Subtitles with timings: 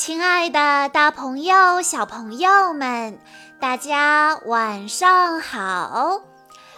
[0.00, 3.18] 亲爱的，大朋友、小朋友们，
[3.60, 6.22] 大家晚上好！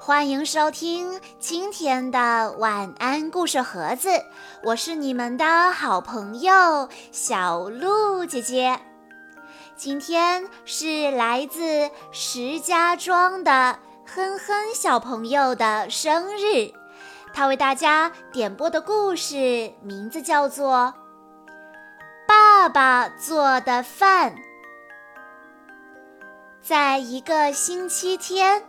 [0.00, 4.08] 欢迎收听今天的晚安故事盒子，
[4.64, 8.80] 我是你们的好朋友小鹿姐姐。
[9.76, 13.78] 今天是来自石家庄的
[14.12, 16.72] 哼哼小朋友的生日，
[17.32, 20.92] 他为大家点播的故事名字叫做。
[22.64, 24.34] 爸爸做的饭。
[26.62, 28.64] 在一个星期天，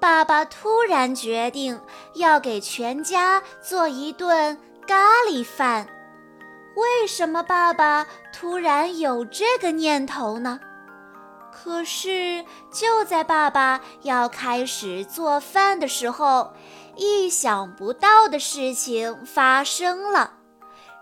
[0.00, 1.78] 爸爸突然决定
[2.14, 4.56] 要给全家做一顿
[4.88, 5.86] 咖喱饭。
[6.76, 10.58] 为什么爸爸突然有这个念头呢？
[11.52, 12.42] 可是
[12.72, 16.54] 就在爸爸要开始做饭的时候，
[16.96, 20.32] 意想不到的事情发生了。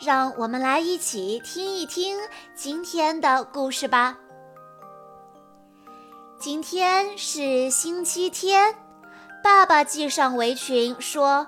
[0.00, 2.18] 让我们来一起听一听
[2.54, 4.16] 今天的故事吧。
[6.38, 8.74] 今天是星期天，
[9.44, 11.46] 爸爸系上围裙说：“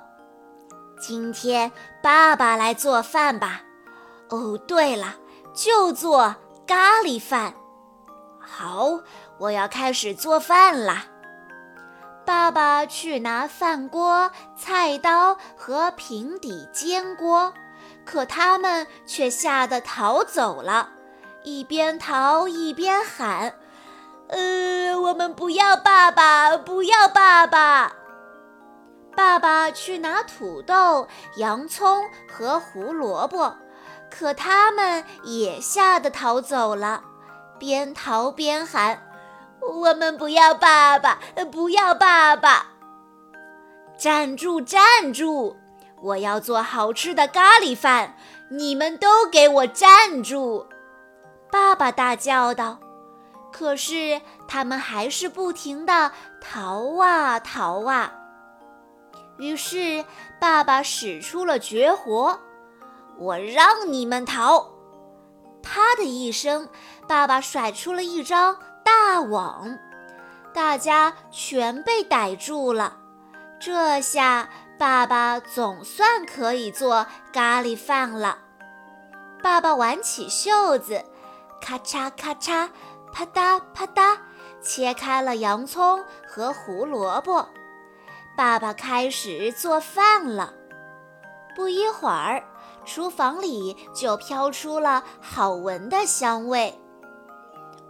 [1.00, 3.62] 今天爸爸来做饭吧。”
[4.28, 5.14] 哦，对了，
[5.55, 7.55] 就做咖喱饭。
[8.38, 9.00] 好，
[9.38, 11.06] 我要开始做饭啦。
[12.27, 17.52] 爸爸去拿饭锅、菜刀和平底煎锅。
[18.05, 20.91] 可他们却吓得逃走了，
[21.42, 23.55] 一边逃一边喊
[24.28, 27.92] ：“呃，我们不要爸爸，不要爸爸！”
[29.14, 33.55] 爸爸去拿土豆、洋葱和胡萝卜，
[34.11, 37.05] 可他们也吓得逃走了，
[37.58, 39.03] 边逃边喊
[39.61, 41.19] ：“我们不要爸爸，
[41.50, 42.69] 不要爸爸！”
[43.98, 45.56] 站住，站住！
[46.03, 48.17] 我要做好吃的咖喱饭，
[48.50, 50.67] 你们都给我站住！
[51.50, 52.78] 爸爸大叫道。
[53.53, 56.11] 可是他们还是不停地
[56.41, 58.12] 逃啊逃啊。
[59.39, 60.05] 于是
[60.41, 62.41] 爸爸使出了绝活
[63.18, 64.73] ：“我让你们逃！”
[65.62, 66.68] 啪的一声，
[67.07, 69.79] 爸爸甩出了一张大网，
[70.52, 72.96] 大家全被逮住了。
[73.61, 74.48] 这下。
[74.82, 78.38] 爸爸总算可以做咖喱饭了。
[79.40, 81.04] 爸爸挽起袖子，
[81.60, 82.68] 咔嚓咔嚓，
[83.12, 84.18] 啪嗒啪嗒，
[84.60, 87.48] 切开了洋葱和胡萝卜。
[88.36, 90.52] 爸爸开始做饭了。
[91.54, 92.42] 不一会儿，
[92.84, 96.76] 厨房里就飘出了好闻的香味。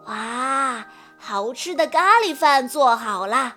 [0.04, 0.84] 哇，
[1.18, 3.54] 好吃的咖喱饭做好了！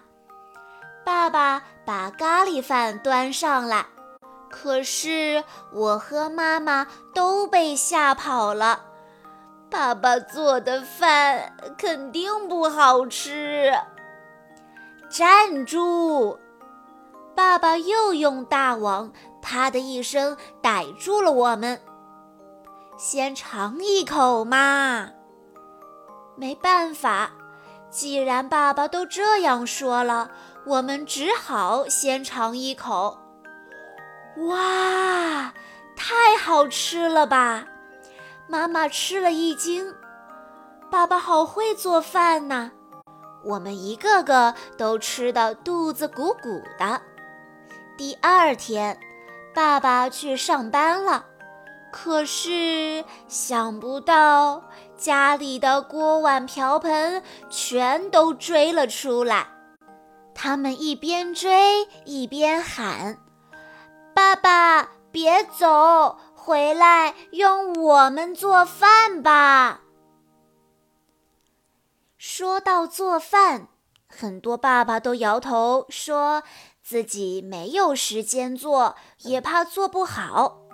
[1.03, 1.63] 爸爸。
[1.85, 3.85] 把咖喱饭端上来，
[4.50, 8.81] 可是我和妈妈都被吓跑了。
[9.69, 13.72] 爸爸做的饭肯定不好吃。
[15.09, 16.38] 站住！
[17.35, 21.79] 爸爸又用大网“啪”的一声逮住了我们。
[22.97, 25.09] 先尝一口嘛。
[26.38, 27.31] 没办法，
[27.96, 30.30] 既然爸爸都这样说了。
[30.66, 33.18] 我们只好先尝一口。
[34.48, 35.54] 哇，
[35.96, 37.66] 太好吃了吧！
[38.48, 39.94] 妈妈吃了一惊。
[40.92, 42.72] 爸爸好会做饭呐！
[43.46, 47.00] 我们一个个都吃得肚子鼓鼓的。
[47.96, 49.00] 第二天，
[49.54, 51.26] 爸爸去上班了，
[51.98, 54.62] 可是想不到
[54.98, 59.48] 家里的锅碗瓢盆全都追了出来。
[60.34, 63.18] 他们一边追一边喊
[64.14, 69.80] ：“爸爸，别走，回来用我们做饭吧。”
[72.20, 73.70] 说到做饭，
[74.10, 76.44] 很多爸爸都摇头，说
[76.84, 80.65] 自己没有时间做，也怕做不好。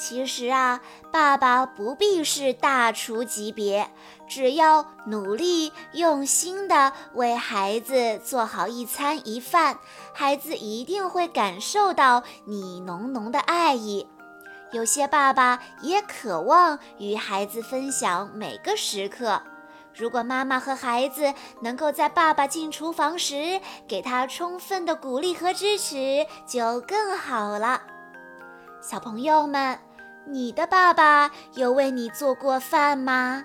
[0.00, 0.80] 其实啊，
[1.12, 3.90] 爸爸不必是大厨级别，
[4.26, 9.78] 只要努力用心的为孩子做好一餐一饭，
[10.14, 14.08] 孩子一定会感受到你浓浓的爱意。
[14.72, 19.42] 有些爸爸也渴望与孩子分享每个时刻，
[19.94, 27.82] 如果妈妈和孩子能够在爸爸进厨房时给他充分的鼓励和支持，就更好了。
[28.80, 29.78] 小朋友们。
[30.30, 33.44] 你的爸爸有为你做过饭吗？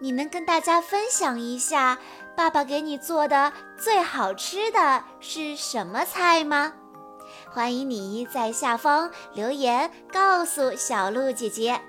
[0.00, 1.98] 你能跟大家分享一下
[2.36, 6.74] 爸爸给你做的最好吃的是什么菜吗？
[7.50, 11.80] 欢迎你在下方留言告诉小鹿姐姐。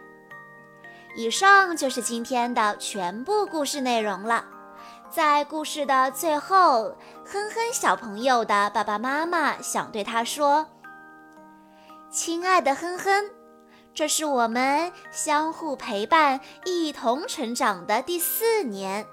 [1.18, 4.46] 以上就是今天的全部故事内容了。
[5.10, 6.96] 在故事的最后，
[7.26, 10.68] 哼哼小朋友的爸爸妈妈想对他说
[12.10, 13.30] ：“亲爱的哼哼，
[13.94, 19.06] 这是我们相互陪伴、一同成长的第四年。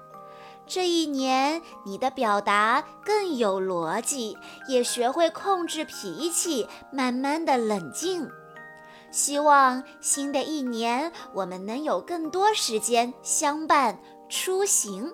[0.65, 4.37] 这一年，你的表达更有逻辑，
[4.67, 8.29] 也学会控制脾气，慢慢的冷静。
[9.11, 13.99] 希望新的一年，我们能有更多时间相伴
[14.29, 15.11] 出行。”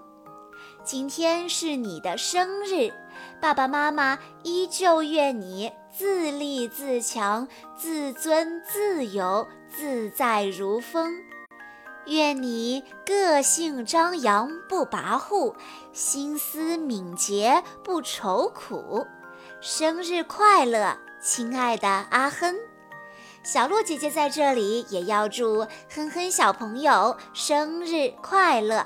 [0.83, 2.93] 今天是你的生日，
[3.41, 7.47] 爸爸妈妈依旧愿你自立自强、
[7.77, 11.23] 自尊自由、自在如风。
[12.07, 15.55] 愿你个性张扬不跋扈，
[15.93, 19.07] 心思敏捷不愁苦。
[19.61, 22.53] 生日快乐，亲爱的阿亨！
[23.41, 28.85] 小鹿姐姐在这里也要祝哼哼小朋友生日快乐。